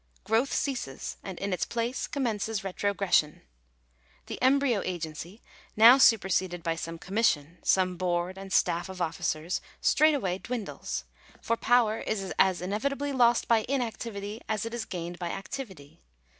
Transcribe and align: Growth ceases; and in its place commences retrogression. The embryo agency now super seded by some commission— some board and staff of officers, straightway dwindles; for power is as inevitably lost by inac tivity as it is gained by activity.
Growth 0.23 0.51
ceases; 0.51 1.17
and 1.21 1.37
in 1.37 1.53
its 1.53 1.63
place 1.63 2.07
commences 2.07 2.63
retrogression. 2.63 3.43
The 4.25 4.41
embryo 4.41 4.81
agency 4.83 5.43
now 5.77 5.99
super 5.99 6.27
seded 6.27 6.63
by 6.63 6.75
some 6.75 6.97
commission— 6.97 7.59
some 7.75 7.97
board 7.97 8.35
and 8.35 8.51
staff 8.51 8.89
of 8.89 8.99
officers, 8.99 9.61
straightway 9.79 10.39
dwindles; 10.39 11.03
for 11.39 11.55
power 11.55 11.99
is 11.99 12.33
as 12.39 12.61
inevitably 12.63 13.11
lost 13.13 13.47
by 13.47 13.63
inac 13.65 13.97
tivity 13.97 14.41
as 14.49 14.65
it 14.65 14.73
is 14.73 14.85
gained 14.85 15.19
by 15.19 15.29
activity. 15.29 16.01